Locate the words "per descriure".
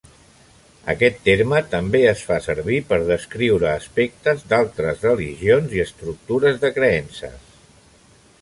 2.93-3.69